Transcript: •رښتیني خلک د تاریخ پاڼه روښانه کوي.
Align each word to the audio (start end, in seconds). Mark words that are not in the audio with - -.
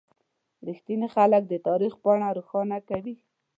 •رښتیني 0.67 1.07
خلک 1.15 1.43
د 1.47 1.53
تاریخ 1.67 1.93
پاڼه 2.03 2.27
روښانه 2.37 2.77
کوي. 2.89 3.15